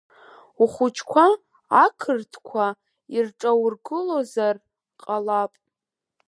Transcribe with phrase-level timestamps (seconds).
[0.63, 1.25] Ухәыҷқәа
[1.83, 2.65] ақырҭқәа
[3.15, 4.55] ирҿаургылозар
[5.01, 5.51] ҟалап.